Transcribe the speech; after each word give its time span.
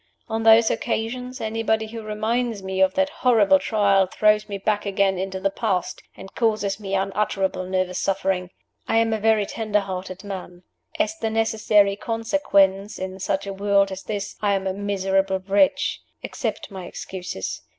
On 0.27 0.41
those 0.41 0.71
occasions, 0.71 1.39
anybody 1.39 1.85
who 1.85 2.01
reminds 2.01 2.63
me 2.63 2.81
of 2.81 2.95
that 2.95 3.09
horrible 3.21 3.59
Trial 3.59 4.07
throws 4.07 4.49
me 4.49 4.57
back 4.57 4.83
again 4.83 5.19
into 5.19 5.39
the 5.39 5.51
past, 5.51 6.01
and 6.17 6.33
causes 6.33 6.79
me 6.79 6.95
unutterable 6.95 7.65
nervous 7.65 7.99
suffering. 7.99 8.49
I 8.87 8.97
am 8.97 9.13
a 9.13 9.19
very 9.19 9.45
tender 9.45 9.79
hearted 9.81 10.23
man. 10.23 10.63
As 10.97 11.15
the 11.19 11.29
necessary 11.29 11.95
consequence 11.95 12.97
(in 12.97 13.19
such 13.19 13.45
a 13.45 13.53
world 13.53 13.91
as 13.91 14.01
this), 14.01 14.35
I 14.41 14.55
am 14.55 14.65
a 14.65 14.73
miserable 14.73 15.37
wretch. 15.37 16.01
Accept 16.23 16.71
my 16.71 16.87
excuses. 16.87 17.61